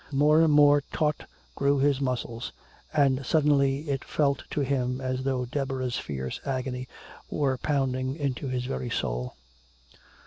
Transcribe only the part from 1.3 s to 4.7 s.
grew his muscles, and suddenly it felt to